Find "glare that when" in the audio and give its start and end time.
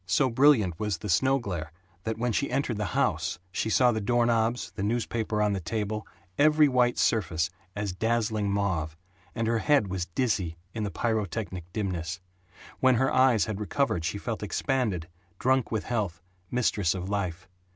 1.37-2.31